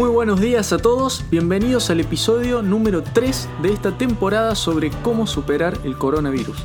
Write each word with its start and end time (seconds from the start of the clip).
Muy 0.00 0.08
buenos 0.08 0.40
días 0.40 0.72
a 0.72 0.78
todos, 0.78 1.26
bienvenidos 1.30 1.90
al 1.90 2.00
episodio 2.00 2.62
número 2.62 3.02
3 3.02 3.50
de 3.60 3.70
esta 3.70 3.98
temporada 3.98 4.54
sobre 4.54 4.88
cómo 5.02 5.26
superar 5.26 5.76
el 5.84 5.98
coronavirus. 5.98 6.56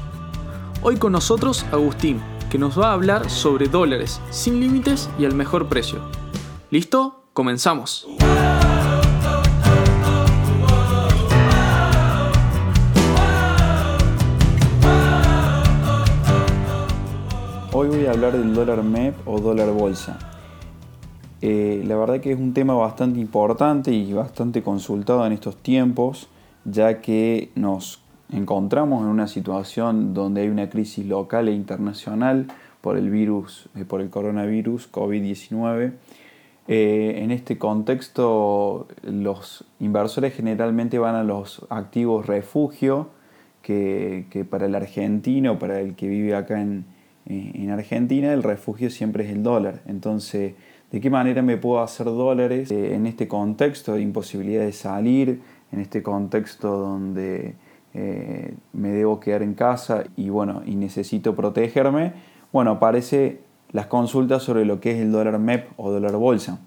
Hoy 0.81 0.96
con 0.96 1.11
nosotros 1.11 1.66
Agustín, 1.73 2.21
que 2.50 2.57
nos 2.57 2.79
va 2.79 2.91
a 2.91 2.93
hablar 2.93 3.29
sobre 3.29 3.68
dólares 3.68 4.21
sin 4.29 4.61
límites 4.61 5.09
y 5.20 5.25
al 5.25 5.36
mejor 5.36 5.68
precio. 5.68 6.00
¿Listo? 6.71 7.25
Comenzamos. 7.34 8.07
Hoy 17.74 17.89
voy 17.89 18.06
a 18.06 18.11
hablar 18.11 18.32
del 18.32 18.54
dólar 18.54 18.82
MEP 18.82 19.28
o 19.28 19.42
dólar 19.42 19.71
bolsa. 19.71 20.35
Eh, 21.42 21.84
la 21.86 21.96
verdad 21.98 22.21
que 22.21 22.32
es 22.32 22.39
un 22.39 22.54
tema 22.54 22.74
bastante 22.75 23.20
importante 23.20 23.92
y 23.92 24.14
bastante 24.14 24.64
consultado 24.64 25.25
en 25.25 25.34
estos 25.34 25.58
tiempos, 25.58 26.30
ya 26.64 27.02
que 27.02 27.52
nos 27.56 28.02
encontramos 28.32 29.04
en 29.04 29.10
una 29.10 29.28
situación 29.28 30.14
donde 30.14 30.42
hay 30.42 30.48
una 30.48 30.70
crisis 30.70 31.06
local 31.06 31.48
e 31.48 31.52
internacional 31.52 32.48
por 32.81 32.98
el 32.98 33.09
virus, 33.09 33.70
eh, 33.75 33.86
por 33.86 34.02
el 34.02 34.09
coronavirus 34.09 34.92
COVID-19. 34.92 35.94
Eh, 36.67 37.20
en 37.22 37.31
este 37.31 37.58
contexto, 37.58 38.88
los 39.03 39.66
inversores 39.80 40.33
generalmente 40.33 40.97
van 40.97 41.16
a 41.16 41.23
los 41.23 41.66
activos 41.70 42.25
refugio, 42.25 43.09
que, 43.61 44.45
para 44.47 44.67
el 44.67 44.75
argentino, 44.75 45.58
para 45.58 45.80
el 45.80 45.95
que 45.95 46.08
vive 46.08 46.36
acá 46.36 46.61
en, 46.61 46.86
en 47.25 47.72
Argentina, 47.72 48.31
el 48.31 48.44
refugio 48.44 48.92
siempre 48.92 49.25
es 49.25 49.31
el 49.31 49.42
dólar. 49.42 49.81
Entonces, 49.88 50.53
¿De 50.91 51.02
qué 51.02 51.09
manera 51.09 51.41
me 51.41 51.58
puedo 51.58 51.81
hacer 51.81 52.05
dólares 52.05 52.72
eh, 52.72 52.95
en 52.95 53.05
este 53.08 53.28
contexto 53.28 53.94
de 53.94 54.02
imposibilidad 54.02 54.64
de 54.64 54.72
salir, 54.72 55.42
en 55.72 55.80
este 55.80 56.03
contexto 56.03 56.77
donde 56.77 57.55
eh, 57.94 58.53
me 58.73 58.89
debo 58.89 59.19
quedar 59.19 59.42
en 59.42 59.55
casa 59.55 60.03
y 60.16 60.30
bueno, 60.30 60.61
y 60.66 60.75
necesito 60.75 61.36
protegerme? 61.36 62.14
Bueno, 62.53 62.72
aparece 62.72 63.39
las 63.72 63.88
consultas 63.88 64.44
sobre 64.44 64.64
lo 64.64 64.80
que 64.80 64.92
es 64.92 65.00
el 65.00 65.11
dólar 65.11 65.39
MEP 65.39 65.67
o 65.77 65.92
dólar 65.92 66.16
bolsa. 66.16 66.59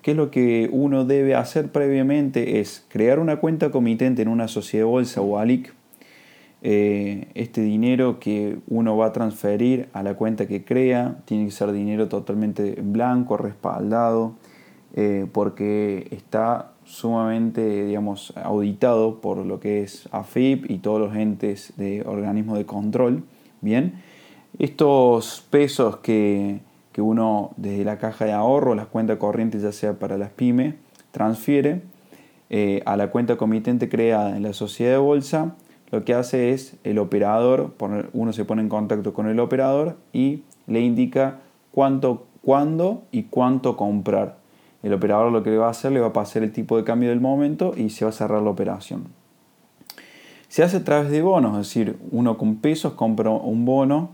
¿Qué 0.00 0.12
es 0.12 0.16
lo 0.16 0.30
que 0.30 0.68
uno 0.72 1.04
debe 1.04 1.34
hacer 1.34 1.72
previamente? 1.72 2.60
Es 2.60 2.86
crear 2.88 3.18
una 3.18 3.36
cuenta 3.36 3.70
comitente 3.70 4.22
en 4.22 4.28
una 4.28 4.46
sociedad 4.46 4.86
de 4.86 4.90
bolsa 4.90 5.20
o 5.20 5.38
ALIC 5.38 5.74
eh, 6.68 7.28
este 7.34 7.60
dinero 7.60 8.18
que 8.18 8.58
uno 8.66 8.96
va 8.96 9.06
a 9.06 9.12
transferir 9.12 9.88
a 9.92 10.02
la 10.02 10.14
cuenta 10.14 10.48
que 10.48 10.64
crea 10.64 11.18
tiene 11.24 11.44
que 11.44 11.52
ser 11.52 11.70
dinero 11.70 12.08
totalmente 12.08 12.80
blanco, 12.82 13.36
respaldado, 13.36 14.34
eh, 14.96 15.26
porque 15.32 16.08
está 16.10 16.72
sumamente, 16.82 17.84
digamos, 17.84 18.32
auditado 18.34 19.20
por 19.20 19.46
lo 19.46 19.60
que 19.60 19.84
es 19.84 20.08
AFIP 20.10 20.68
y 20.68 20.78
todos 20.78 20.98
los 20.98 21.14
entes 21.14 21.72
de 21.76 22.02
organismos 22.04 22.58
de 22.58 22.66
control. 22.66 23.22
Bien, 23.60 24.02
estos 24.58 25.46
pesos 25.48 25.98
que, 25.98 26.58
que 26.90 27.00
uno 27.00 27.52
desde 27.56 27.84
la 27.84 27.98
caja 27.98 28.24
de 28.24 28.32
ahorro, 28.32 28.74
las 28.74 28.88
cuentas 28.88 29.18
corrientes, 29.18 29.62
ya 29.62 29.70
sea 29.70 30.00
para 30.00 30.18
las 30.18 30.30
pymes, 30.30 30.74
transfiere 31.12 31.82
eh, 32.50 32.82
a 32.86 32.96
la 32.96 33.12
cuenta 33.12 33.36
comitente 33.36 33.88
creada 33.88 34.36
en 34.36 34.42
la 34.42 34.52
sociedad 34.52 34.90
de 34.94 34.98
bolsa, 34.98 35.54
lo 35.90 36.04
que 36.04 36.14
hace 36.14 36.52
es 36.52 36.76
el 36.84 36.98
operador, 36.98 37.74
uno 38.12 38.32
se 38.32 38.44
pone 38.44 38.62
en 38.62 38.68
contacto 38.68 39.14
con 39.14 39.28
el 39.28 39.38
operador 39.38 39.96
y 40.12 40.42
le 40.66 40.80
indica 40.80 41.38
cuánto, 41.70 42.26
cuándo 42.42 43.04
y 43.12 43.24
cuánto 43.24 43.76
comprar. 43.76 44.38
El 44.82 44.92
operador 44.92 45.32
lo 45.32 45.42
que 45.42 45.50
le 45.50 45.58
va 45.58 45.68
a 45.68 45.70
hacer, 45.70 45.92
le 45.92 46.00
va 46.00 46.08
a 46.08 46.12
pasar 46.12 46.42
el 46.42 46.52
tipo 46.52 46.76
de 46.76 46.84
cambio 46.84 47.10
del 47.10 47.20
momento 47.20 47.72
y 47.76 47.90
se 47.90 48.04
va 48.04 48.10
a 48.10 48.12
cerrar 48.12 48.42
la 48.42 48.50
operación. 48.50 49.04
Se 50.48 50.62
hace 50.62 50.78
a 50.78 50.84
través 50.84 51.10
de 51.10 51.22
bonos, 51.22 51.52
es 51.52 51.66
decir, 51.68 51.98
uno 52.10 52.38
con 52.38 52.56
pesos 52.56 52.94
compra 52.94 53.30
un 53.30 53.64
bono 53.64 54.10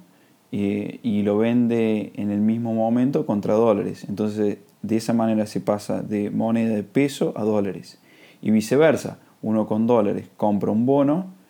eh, 0.51 0.99
y 1.03 1.23
lo 1.23 1.39
vende 1.39 2.13
en 2.17 2.31
el 2.31 2.41
mismo 2.41 2.75
momento 2.75 3.27
contra 3.27 3.55
dólares. 3.55 4.05
Entonces, 4.09 4.59
de 4.83 4.97
esa 4.97 5.13
manera 5.13 5.47
se 5.47 5.61
pasa 5.61 6.03
de 6.03 6.31
moneda 6.31 6.75
de 6.75 6.83
peso 6.83 7.33
a 7.37 7.45
dólares. 7.45 7.99
Y 8.41 8.51
viceversa, 8.51 9.19
uno 9.41 9.67
con 9.67 9.87
dólares 9.87 10.29
compra 10.37 10.71
un 10.71 10.85
bono 10.87 11.42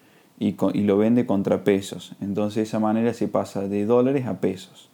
y, 0.42 0.82
lo 0.82 0.98
vende 0.98 1.24
contra 1.24 1.62
pesos. 1.62 2.16
Entonces 2.20 2.56
de 2.56 2.62
esa 2.62 2.80
manera 2.80 3.14
se 3.14 3.28
pasa 3.28 3.68
de 3.68 3.86
dólares 3.86 4.26
a 4.26 4.40
pesos. 4.40 4.88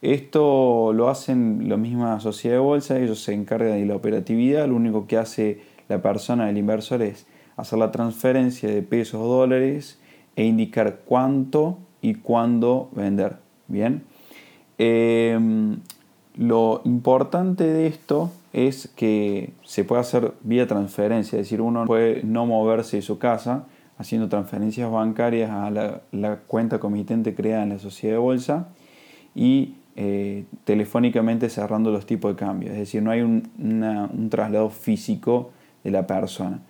Esto 0.00 0.92
lo 0.92 1.08
hacen 1.08 1.68
la 1.68 1.76
misma 1.76 2.20
sociedad 2.20 2.56
de 2.56 2.60
bolsa, 2.60 2.98
ellos 2.98 3.20
se 3.20 3.32
encargan 3.32 3.80
de 3.80 3.86
la 3.86 3.96
operatividad, 3.96 4.68
lo 4.68 4.76
único 4.76 5.06
que 5.08 5.16
hace 5.16 5.60
la 5.88 6.00
persona, 6.02 6.48
el 6.48 6.58
inversor, 6.58 7.02
es 7.02 7.26
hacer 7.56 7.78
la 7.78 7.90
transferencia 7.90 8.68
de 8.68 8.82
pesos 8.82 9.20
o 9.20 9.26
dólares 9.26 9.98
e 10.36 10.44
indicar 10.44 11.00
cuánto 11.04 11.78
y 12.00 12.14
cuándo 12.14 12.88
vender. 12.92 13.38
Bien. 13.66 14.04
Em, 14.78 15.78
lo 16.36 16.82
importante 16.84 17.64
de 17.64 17.88
esto 17.88 18.30
es 18.52 18.88
que 18.94 19.50
se 19.64 19.82
puede 19.82 20.02
hacer 20.02 20.34
vía 20.42 20.68
transferencia, 20.68 21.40
es 21.40 21.46
decir, 21.46 21.60
uno 21.60 21.86
puede 21.86 22.22
no 22.22 22.46
moverse 22.46 22.98
de 22.98 23.02
su 23.02 23.18
casa, 23.18 23.64
haciendo 23.98 24.28
transferencias 24.28 24.90
bancarias 24.90 25.50
a 25.50 25.70
la, 25.70 26.36
cuenta 26.46 26.78
comitente 26.78 27.34
creada 27.34 27.62
en 27.62 27.70
la 27.70 27.78
sociedad 27.78 28.14
de 28.14 28.18
bolsa 28.18 28.68
y 29.34 29.74
eh, 29.96 30.44
telefónicamente 30.64 31.48
cerrando 31.48 31.90
los 31.90 32.06
tipos 32.06 32.32
de 32.32 32.36
cambio. 32.36 32.70
Es 32.72 32.78
decir, 32.78 33.02
no 33.02 33.10
hay 33.10 33.22
un, 33.22 33.50
un 33.58 34.28
traslado 34.30 34.70
físico 34.70 35.50
de 35.82 35.90
la 35.90 36.06
persona. 36.06 36.60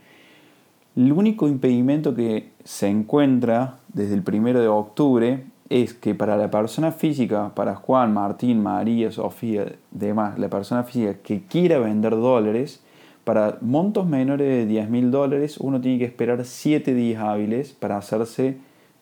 El 0.94 1.12
único 1.12 1.46
impedimento 1.48 2.14
que 2.14 2.52
se 2.64 2.88
encuentra 2.88 3.76
desde 3.92 4.14
el 4.14 4.22
1 4.26 4.60
de 4.60 4.68
octubre 4.68 5.44
es 5.68 5.94
que 5.94 6.14
para 6.14 6.36
la 6.36 6.50
persona 6.50 6.92
física, 6.92 7.54
para 7.54 7.74
Juan, 7.74 8.14
Martín, 8.14 8.62
María, 8.62 9.10
Sofía, 9.10 9.66
demás, 9.90 10.38
la 10.38 10.48
persona 10.48 10.84
física 10.84 11.14
que 11.14 11.42
quiera 11.42 11.78
vender 11.78 12.12
dólares, 12.12 12.82
para 13.26 13.58
montos 13.60 14.06
menores 14.06 14.46
de 14.46 14.66
10 14.66 14.88
mil 14.88 15.10
dólares 15.10 15.58
uno 15.58 15.80
tiene 15.80 15.98
que 15.98 16.04
esperar 16.04 16.44
7 16.44 16.94
días 16.94 17.20
hábiles 17.20 17.72
para 17.72 17.96
hacerse 17.96 18.58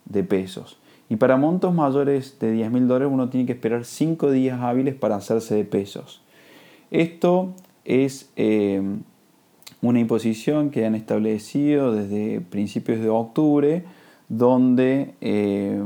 de 0.06 0.24
pesos. 0.24 0.78
Y 1.10 1.16
para 1.16 1.36
montos 1.36 1.74
mayores 1.74 2.38
de 2.40 2.50
10 2.50 2.70
mil 2.72 2.88
dólares 2.88 3.12
uno 3.12 3.28
tiene 3.28 3.44
que 3.44 3.52
esperar 3.52 3.84
5 3.84 4.30
días 4.30 4.62
hábiles 4.62 4.94
para 4.94 5.16
hacerse 5.16 5.54
de 5.56 5.66
pesos. 5.66 6.22
Esto 6.90 7.52
es 7.84 8.32
eh, 8.36 8.80
una 9.82 10.00
imposición 10.00 10.70
que 10.70 10.86
han 10.86 10.94
establecido 10.94 11.92
desde 11.92 12.40
principios 12.40 13.00
de 13.00 13.10
octubre, 13.10 13.84
donde, 14.30 15.12
eh, 15.20 15.82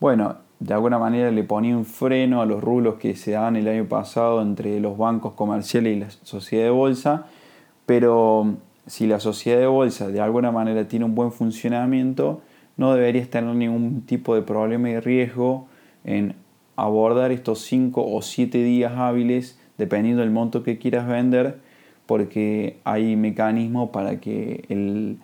bueno, 0.00 0.36
de 0.58 0.74
alguna 0.74 0.98
manera 0.98 1.30
le 1.30 1.44
ponía 1.44 1.74
un 1.74 1.86
freno 1.86 2.42
a 2.42 2.46
los 2.46 2.62
rulos 2.62 2.96
que 2.96 3.16
se 3.16 3.30
daban 3.30 3.56
el 3.56 3.66
año 3.68 3.86
pasado 3.86 4.42
entre 4.42 4.78
los 4.80 4.98
bancos 4.98 5.32
comerciales 5.32 5.96
y 5.96 6.00
la 6.00 6.10
sociedad 6.10 6.64
de 6.64 6.70
bolsa 6.70 7.26
pero 7.90 8.54
si 8.86 9.08
la 9.08 9.18
sociedad 9.18 9.58
de 9.58 9.66
bolsa 9.66 10.06
de 10.06 10.20
alguna 10.20 10.52
manera 10.52 10.86
tiene 10.86 11.06
un 11.06 11.16
buen 11.16 11.32
funcionamiento, 11.32 12.40
no 12.76 12.94
deberías 12.94 13.28
tener 13.28 13.52
ningún 13.56 14.02
tipo 14.02 14.36
de 14.36 14.42
problema 14.42 14.90
y 14.90 15.00
riesgo 15.00 15.66
en 16.04 16.36
abordar 16.76 17.32
estos 17.32 17.62
5 17.62 18.00
o 18.06 18.22
7 18.22 18.62
días 18.62 18.92
hábiles, 18.96 19.58
dependiendo 19.76 20.22
del 20.22 20.30
monto 20.30 20.62
que 20.62 20.78
quieras 20.78 21.08
vender, 21.08 21.58
porque 22.06 22.78
hay 22.84 23.16
mecanismos 23.16 23.90
para 23.90 24.20
que 24.20 24.64
el, 24.68 25.18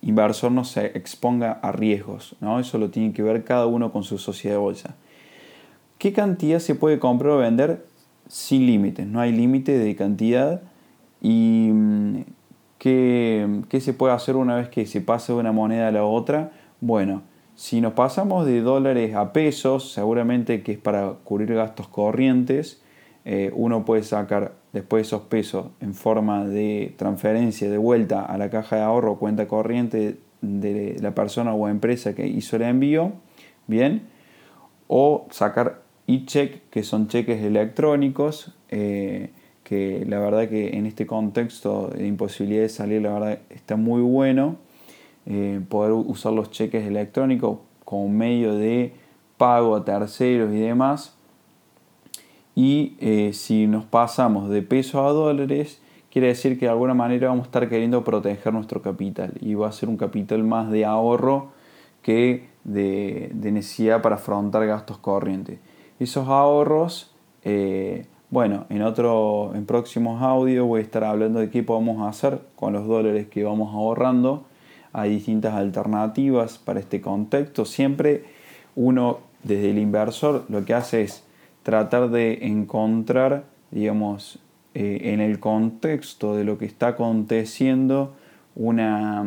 inversor 0.00 0.52
no 0.52 0.64
se 0.64 0.86
exponga 0.96 1.52
a 1.52 1.70
riesgos. 1.70 2.34
¿no? 2.40 2.60
Eso 2.60 2.78
lo 2.78 2.88
tiene 2.88 3.12
que 3.12 3.22
ver 3.22 3.44
cada 3.44 3.66
uno 3.66 3.92
con 3.92 4.04
su 4.04 4.16
sociedad 4.16 4.54
de 4.54 4.60
bolsa. 4.60 4.94
¿Qué 5.98 6.14
cantidad 6.14 6.60
se 6.60 6.74
puede 6.74 6.98
comprar 6.98 7.32
o 7.32 7.36
vender? 7.36 7.84
Sin 8.28 8.66
límites, 8.66 9.06
no 9.06 9.20
hay 9.20 9.32
límite 9.32 9.78
de 9.78 9.94
cantidad 9.96 10.62
y 11.20 11.70
mm, 11.72 12.20
¿qué, 12.78 13.78
se 13.80 13.92
puede 13.92 14.14
hacer 14.14 14.36
una 14.36 14.56
vez 14.56 14.68
que 14.68 14.86
se 14.86 15.00
pasa 15.00 15.32
de 15.32 15.38
una 15.38 15.52
moneda 15.52 15.88
a 15.88 15.92
la 15.92 16.04
otra? 16.04 16.52
Bueno, 16.80 17.22
si 17.54 17.80
nos 17.80 17.94
pasamos 17.94 18.46
de 18.46 18.60
dólares 18.60 19.14
a 19.14 19.32
pesos, 19.32 19.92
seguramente 19.92 20.62
que 20.62 20.72
es 20.72 20.78
para 20.78 21.14
cubrir 21.24 21.54
gastos 21.54 21.88
corrientes, 21.88 22.82
eh, 23.24 23.50
uno 23.54 23.84
puede 23.84 24.02
sacar 24.02 24.52
después 24.72 25.06
esos 25.06 25.22
pesos 25.22 25.66
en 25.80 25.94
forma 25.94 26.44
de 26.44 26.94
transferencia 26.96 27.68
de 27.68 27.78
vuelta 27.78 28.24
a 28.24 28.38
la 28.38 28.50
caja 28.50 28.76
de 28.76 28.82
ahorro 28.82 29.12
o 29.12 29.18
cuenta 29.18 29.48
corriente 29.48 30.18
de 30.42 30.96
la 31.00 31.14
persona 31.14 31.54
o 31.54 31.68
empresa 31.68 32.14
que 32.14 32.26
hizo 32.26 32.56
el 32.56 32.62
envío, 32.62 33.12
bien, 33.66 34.06
o 34.86 35.26
sacar 35.30 35.85
y 36.06 36.26
check, 36.26 36.68
que 36.70 36.82
son 36.82 37.08
cheques 37.08 37.42
electrónicos, 37.42 38.52
eh, 38.68 39.30
que 39.64 40.04
la 40.06 40.20
verdad 40.20 40.48
que 40.48 40.76
en 40.76 40.86
este 40.86 41.06
contexto 41.06 41.88
de 41.88 42.06
imposibilidad 42.06 42.62
de 42.62 42.68
salir, 42.68 43.02
la 43.02 43.12
verdad 43.12 43.38
está 43.50 43.76
muy 43.76 44.02
bueno 44.02 44.56
eh, 45.26 45.60
poder 45.68 45.92
usar 45.92 46.32
los 46.32 46.50
cheques 46.50 46.86
electrónicos 46.86 47.58
como 47.84 48.08
medio 48.08 48.54
de 48.54 48.92
pago 49.36 49.74
a 49.74 49.84
terceros 49.84 50.52
y 50.54 50.58
demás. 50.58 51.14
y 52.54 52.96
eh, 53.00 53.32
si 53.34 53.66
nos 53.66 53.84
pasamos 53.84 54.48
de 54.48 54.62
pesos 54.62 54.96
a 54.96 55.10
dólares, 55.10 55.80
quiere 56.10 56.28
decir 56.28 56.58
que 56.58 56.64
de 56.64 56.70
alguna 56.70 56.94
manera 56.94 57.28
vamos 57.28 57.42
a 57.42 57.48
estar 57.48 57.68
queriendo 57.68 58.02
proteger 58.02 58.50
nuestro 58.54 58.80
capital 58.80 59.34
y 59.40 59.54
va 59.54 59.68
a 59.68 59.72
ser 59.72 59.90
un 59.90 59.98
capital 59.98 60.42
más 60.44 60.70
de 60.70 60.86
ahorro 60.86 61.50
que 62.00 62.48
de, 62.64 63.32
necesidad 63.34 64.00
para 64.00 64.14
afrontar 64.14 64.66
gastos 64.66 64.96
corrientes. 64.96 65.58
Esos 65.98 66.28
ahorros, 66.28 67.10
eh, 67.42 68.06
bueno, 68.28 68.66
en, 68.68 68.82
otro, 68.82 69.52
en 69.54 69.64
próximos 69.64 70.20
audios 70.20 70.66
voy 70.66 70.80
a 70.80 70.82
estar 70.82 71.04
hablando 71.04 71.40
de 71.40 71.48
qué 71.48 71.62
podemos 71.62 72.06
hacer 72.06 72.40
con 72.54 72.74
los 72.74 72.86
dólares 72.86 73.28
que 73.28 73.44
vamos 73.44 73.74
ahorrando. 73.74 74.44
Hay 74.92 75.10
distintas 75.10 75.54
alternativas 75.54 76.58
para 76.58 76.80
este 76.80 77.00
contexto. 77.00 77.64
Siempre 77.64 78.24
uno, 78.74 79.20
desde 79.42 79.70
el 79.70 79.78
inversor, 79.78 80.44
lo 80.48 80.64
que 80.66 80.74
hace 80.74 81.02
es 81.02 81.24
tratar 81.62 82.10
de 82.10 82.46
encontrar, 82.46 83.44
digamos, 83.70 84.38
eh, 84.74 85.12
en 85.14 85.20
el 85.20 85.40
contexto 85.40 86.36
de 86.36 86.44
lo 86.44 86.58
que 86.58 86.66
está 86.66 86.88
aconteciendo 86.88 88.14
una, 88.54 89.24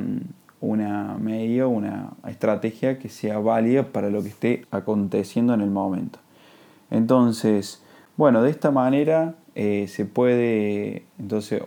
una 0.62 1.18
una 1.18 2.12
estrategia 2.27 3.00
que 3.00 3.10
sea 3.10 3.39
válida 3.39 3.83
para 3.83 4.12
lo 4.12 4.22
que 4.22 4.30
esté 4.30 4.65
aconteciendo 4.69 5.56
en 5.56 5.62
el 5.62 5.72
momento. 5.72 6.19
Entonces, 6.91 7.83
bueno, 8.18 8.41
de 8.41 8.50
esta 8.50 8.71
manera 8.71 9.36
eh, 9.56 9.88
se 9.88 10.06
puede 10.06 11.03
entonces 11.18 11.62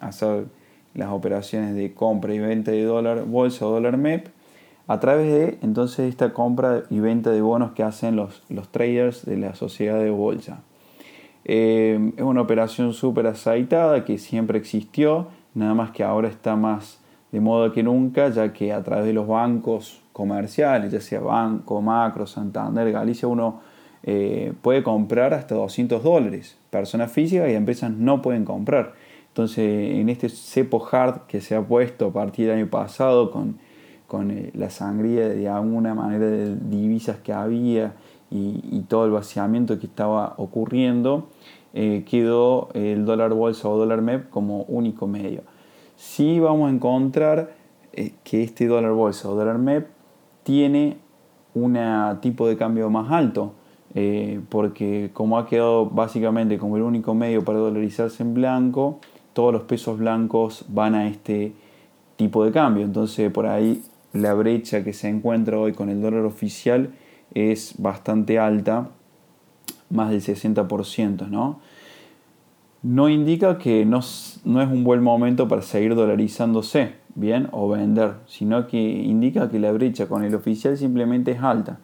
hacer 0.00 0.46
las 0.94 1.08
operaciones 1.10 1.74
de 1.74 1.94
compra 1.94 2.34
y 2.34 2.38
venta 2.38 2.70
de 2.70 2.84
dólar 2.84 3.24
bolsa 3.24 3.66
o 3.66 3.70
dólar 3.70 3.96
MEP 3.96 4.28
a 4.86 5.00
través 5.00 5.32
de 5.32 5.58
entonces 5.62 6.08
esta 6.08 6.32
compra 6.32 6.82
y 6.90 7.00
venta 7.00 7.30
de 7.30 7.40
bonos 7.40 7.72
que 7.72 7.82
hacen 7.82 8.16
los, 8.16 8.42
los 8.48 8.68
traders 8.70 9.24
de 9.24 9.36
la 9.36 9.54
sociedad 9.54 9.98
de 9.98 10.10
bolsa. 10.10 10.62
Eh, 11.44 12.12
es 12.16 12.22
una 12.22 12.40
operación 12.40 12.92
súper 12.92 13.26
aceitada 13.26 14.04
que 14.04 14.18
siempre 14.18 14.58
existió, 14.58 15.28
nada 15.54 15.74
más 15.74 15.90
que 15.90 16.04
ahora 16.04 16.28
está 16.28 16.56
más 16.56 17.01
de 17.32 17.40
moda 17.40 17.72
que 17.72 17.82
nunca, 17.82 18.28
ya 18.28 18.52
que 18.52 18.72
a 18.72 18.82
través 18.82 19.06
de 19.06 19.12
los 19.12 19.26
bancos 19.26 20.00
comerciales, 20.12 20.92
ya 20.92 21.00
sea 21.00 21.20
Banco, 21.20 21.80
Macro, 21.80 22.26
Santander, 22.26 22.92
Galicia, 22.92 23.26
uno 23.26 23.60
eh, 24.04 24.52
puede 24.62 24.82
comprar 24.82 25.34
hasta 25.34 25.54
200 25.54 26.02
dólares. 26.04 26.56
Personas 26.70 27.10
físicas 27.10 27.50
y 27.50 27.54
empresas 27.54 27.90
no 27.90 28.22
pueden 28.22 28.44
comprar. 28.44 28.92
Entonces, 29.28 29.94
en 29.96 30.08
este 30.10 30.28
cepo 30.28 30.86
hard 30.92 31.22
que 31.26 31.40
se 31.40 31.56
ha 31.56 31.62
puesto 31.62 32.06
a 32.08 32.12
partir 32.12 32.46
del 32.46 32.58
año 32.58 32.68
pasado 32.68 33.30
con 33.30 33.56
con 34.12 34.30
eh, 34.30 34.50
la 34.52 34.68
sangría 34.68 35.26
de 35.26 35.48
alguna 35.48 35.94
manera 35.94 36.26
de 36.26 36.54
divisas 36.54 37.16
que 37.16 37.32
había 37.32 37.94
y, 38.30 38.82
todo 38.88 39.06
el 39.06 39.10
vaciamiento 39.10 39.78
que 39.78 39.86
estaba 39.86 40.34
ocurriendo, 40.36 41.28
eh, 41.72 42.04
quedó 42.06 42.68
el 42.74 43.06
dólar 43.06 43.32
bolsa 43.32 43.68
o 43.70 43.78
dólar 43.78 44.02
MEP 44.02 44.28
como 44.28 44.64
único 44.64 45.06
medio. 45.06 45.42
Sí 46.04 46.40
vamos 46.40 46.68
a 46.68 46.74
encontrar 46.74 47.54
eh, 47.92 48.14
que 48.24 48.42
este 48.42 48.66
dólar 48.66 48.90
bolsa 48.90 49.28
o 49.28 49.36
dólar 49.36 49.58
MEP 49.58 49.86
tiene 50.42 50.96
un 51.54 51.78
tipo 52.20 52.48
de 52.48 52.56
cambio 52.56 52.90
más 52.90 53.12
alto, 53.12 53.54
porque 54.48 55.10
como 55.12 55.38
ha 55.38 55.46
quedado 55.46 55.86
básicamente 55.86 56.58
como 56.58 56.76
el 56.76 56.82
único 56.82 57.14
medio 57.14 57.44
para 57.44 57.60
dolarizarse 57.60 58.24
en 58.24 58.34
blanco, 58.34 58.98
todos 59.32 59.52
los 59.52 59.62
pesos 59.62 59.96
blancos 59.96 60.64
van 60.68 60.96
a 60.96 61.06
este 61.06 61.52
tipo 62.16 62.44
de 62.44 62.50
cambio. 62.50 62.84
Entonces 62.84 63.30
por 63.30 63.46
ahí 63.46 63.80
la 64.12 64.34
brecha 64.34 64.82
que 64.82 64.92
se 64.92 65.08
encuentra 65.08 65.56
hoy 65.56 65.72
con 65.72 65.88
el 65.88 66.02
dólar 66.02 66.24
oficial 66.24 66.90
es 67.32 67.76
bastante 67.78 68.40
alta, 68.40 68.88
más 69.88 70.10
del 70.10 70.20
60%, 70.20 71.28
¿no? 71.28 71.60
No 72.82 73.08
indica 73.08 73.58
que 73.58 73.84
no, 73.84 74.00
no, 74.44 74.62
es 74.62 74.68
un 74.68 74.84
buen 74.84 75.02
momento 75.02 75.46
para 75.48 75.62
seguir 75.62 75.94
dolarizándose, 75.94 76.94
¿bien? 77.14 77.48
O 77.52 77.68
vender, 77.68 78.14
sino 78.26 78.66
que 78.66 78.78
indica 78.78 79.50
que 79.50 79.60
la 79.60 79.72
brecha 79.72 80.08
con 80.08 80.24
el 80.24 80.34
oficial 80.34 80.76
simplemente 80.76 81.32
es 81.32 81.42
alta. 81.42 81.78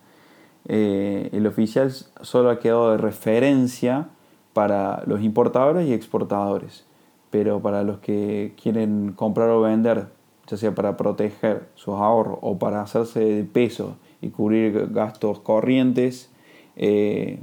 Eh, 0.67 1.31
el 1.33 1.47
oficial 1.47 1.93
solo 1.93 2.51
ha 2.51 2.59
quedado 2.59 2.93
de 2.93 2.99
referencia 2.99 4.09
para 4.53 5.05
los 5.07 5.23
importadores 5.23 5.89
y 5.89 5.93
exportadores, 5.93 6.85
pero 7.31 7.63
para 7.63 7.85
los 7.85 7.99
que 7.99 8.55
quieren 8.61 9.13
comprar 9.13 9.51
o 9.51 9.63
vender 9.63 10.09
ya 10.49 10.57
sea 10.57 10.75
para 10.75 10.97
proteger 10.97 11.69
sus 11.75 11.95
ahorros 11.95 12.39
o 12.41 12.59
para 12.59 12.81
hacerse 12.81 13.21
de 13.21 13.45
peso 13.45 13.97
y 14.21 14.31
cubrir 14.31 14.89
gastos 14.91 15.41
corrientes, 15.41 16.31
eh, 16.77 17.41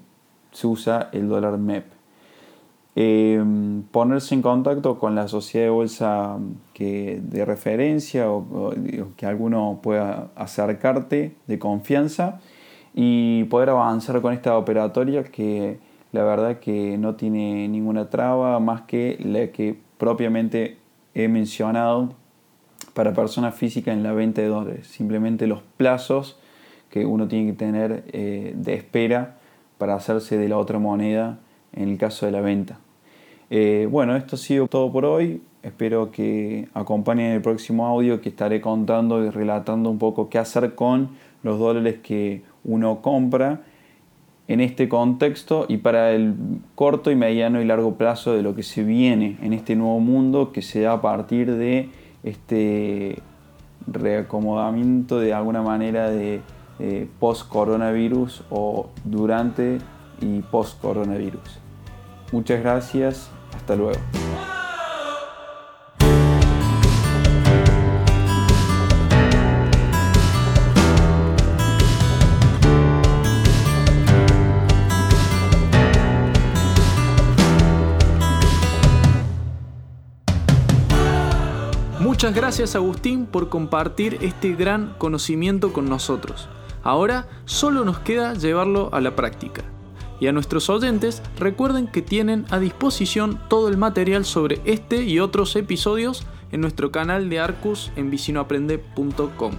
se 0.51 0.68
usa 0.68 1.10
el 1.12 1.30
dólar 1.30 1.58
MEP. 1.58 1.95
Eh, 2.98 3.44
ponerse 3.92 4.36
en 4.36 4.42
contacto 4.42 4.98
con 5.00 5.16
la 5.16 5.28
sociedad 5.28 5.66
de 5.66 5.70
bolsa 5.70 6.38
que, 6.74 7.20
de 7.22 7.44
referencia 7.44 8.32
o, 8.32 8.74
que 9.18 9.26
alguno 9.26 9.80
pueda 9.84 10.30
acercarte 10.36 11.36
de 11.46 11.60
confianza 11.60 12.40
y 12.94 13.44
poder 13.46 13.72
avanzar 13.72 14.22
con 14.22 14.34
esta 14.34 14.58
operatoria 14.58 15.26
que 15.26 15.78
la 16.14 16.24
verdad 16.24 16.60
que 16.60 16.98
no 16.98 17.16
tiene 17.16 17.68
ninguna 17.68 18.10
traba 18.10 18.62
más 18.62 18.84
que 18.84 19.18
la 19.22 19.48
que 19.52 19.78
propiamente 19.98 20.78
he 21.14 21.28
mencionado 21.28 22.14
para 22.94 23.14
personas 23.14 23.56
físicas 23.56 23.94
en 23.94 24.04
la 24.04 24.14
venta 24.14 24.42
de 24.42 24.48
dólares. 24.48 24.88
Simplemente 24.88 25.48
los 25.48 25.62
plazos 25.76 26.40
que 26.90 27.06
uno 27.06 27.28
tiene 27.28 27.52
que 27.52 27.58
tener 27.58 28.06
eh, 28.14 28.54
de 28.56 28.74
espera 28.74 29.36
para 29.78 29.96
hacerse 29.96 30.38
de 30.38 30.48
la 30.48 30.58
otra 30.58 30.80
moneda 30.80 31.40
en 31.74 31.90
el 31.90 31.98
caso 31.98 32.26
de 32.26 32.32
la 32.32 32.40
venta. 32.40 32.80
Eh, 33.50 33.88
bueno, 33.90 34.16
esto 34.16 34.36
ha 34.36 34.40
sido 34.40 34.68
todo 34.68 34.92
por 34.92 35.06
hoy. 35.06 35.42
Espero 35.64 36.12
que 36.12 36.68
acompañen 36.74 37.32
el 37.32 37.42
próximo 37.42 37.88
audio 37.88 38.22
que 38.22 38.30
estaré 38.30 38.62
contando 38.62 39.24
y 39.24 39.30
relatando 39.30 39.90
un 39.90 39.98
poco 39.98 40.30
qué 40.30 40.38
hacer 40.38 40.76
con 40.76 41.10
los 41.44 41.60
dólares 41.60 41.98
que 42.04 42.44
uno 42.64 43.02
compra 43.02 43.62
en 44.48 44.62
este 44.62 44.88
contexto 44.88 45.66
y 45.68 45.78
para 45.78 46.12
el 46.12 46.36
corto 46.76 47.10
y 47.10 47.16
mediano 47.16 47.62
y 47.62 47.66
largo 47.66 47.96
plazo 47.96 48.34
de 48.34 48.44
lo 48.44 48.56
que 48.56 48.64
se 48.64 48.84
viene 48.84 49.38
en 49.42 49.54
este 49.54 49.76
nuevo 49.76 50.00
mundo 50.00 50.52
que 50.52 50.62
se 50.62 50.82
da 50.82 50.94
a 50.94 51.02
partir 51.02 51.52
de 51.56 51.90
este 52.24 53.20
reacomodamiento 53.88 55.20
de 55.20 55.34
alguna 55.34 55.62
manera 55.62 56.12
de 56.12 56.42
eh, 56.80 57.08
post-coronavirus 57.20 58.44
o 58.50 58.90
durante 59.04 59.80
y 60.22 60.42
post-coronavirus. 60.42 61.64
Muchas 62.36 62.60
gracias, 62.60 63.30
hasta 63.56 63.77
luego. 63.77 63.98
Muchas 82.01 82.36
gracias 82.36 82.75
Agustín 82.75 83.27
por 83.27 83.48
compartir 83.48 84.18
este 84.20 84.56
gran 84.56 84.94
conocimiento 84.98 85.72
con 85.72 85.88
nosotros. 85.88 86.50
Ahora 86.84 87.30
solo 87.46 87.86
nos 87.86 88.00
queda 88.00 88.34
llevarlo 88.34 88.89
a 88.92 89.00
la 89.00 89.15
práctica. 89.15 89.63
Y 90.19 90.27
a 90.27 90.31
nuestros 90.31 90.69
oyentes 90.69 91.22
recuerden 91.38 91.88
que 91.88 92.01
tienen 92.01 92.45
a 92.50 92.60
disposición 92.60 93.39
todo 93.50 93.67
el 93.67 93.77
material 93.77 94.25
sobre 94.25 94.62
este 94.65 95.03
y 95.03 95.19
otros 95.19 95.55
episodios 95.55 96.25
en 96.51 96.62
nuestro 96.62 96.91
canal 96.91 97.29
de 97.29 97.39
Arcus 97.39 97.91
en 97.95 98.10
vicinoaprende.com. 98.10 99.53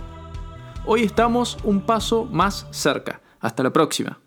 Hoy 0.86 1.02
estamos 1.02 1.58
un 1.64 1.82
paso 1.82 2.24
más 2.24 2.66
cerca. 2.70 3.20
Hasta 3.40 3.62
la 3.62 3.72
próxima. 3.72 4.25